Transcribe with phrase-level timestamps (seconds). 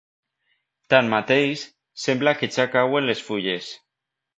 [0.93, 1.67] Tan mateix,
[2.07, 3.75] sembla que ja cauen les fulles.